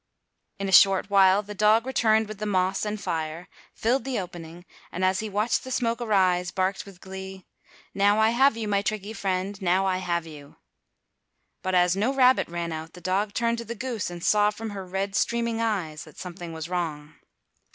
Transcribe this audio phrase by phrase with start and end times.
[0.57, 4.65] In a short while the dog returned with the moss and fire, filled the opening,
[4.91, 7.45] and, as he watched the smoke arise, barked with glee,
[7.93, 10.55] "Now I have you, my tricky friend, now I have you."
[11.61, 14.71] But as no rabbit ran out the dog turned to the goose and saw from
[14.71, 17.13] her red, streaming eyes that something was wrong.